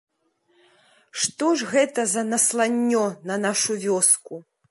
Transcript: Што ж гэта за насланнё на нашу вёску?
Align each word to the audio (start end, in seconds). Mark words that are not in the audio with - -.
Што 1.25 1.49
ж 1.59 1.67
гэта 1.73 2.07
за 2.15 2.23
насланнё 2.31 3.05
на 3.33 3.39
нашу 3.45 3.71
вёску? 3.87 4.43